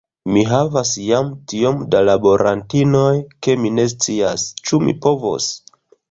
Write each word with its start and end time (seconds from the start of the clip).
Mi 0.35 0.43
havas 0.51 0.91
jam 1.07 1.27
tiom 1.51 1.83
da 1.95 1.99
laborantinoj, 2.07 3.13
ke 3.47 3.55
mi 3.65 3.71
ne 3.81 3.85
scias, 3.93 4.47
ĉu 4.71 4.81
mi 4.87 4.97
povos. 5.05 5.51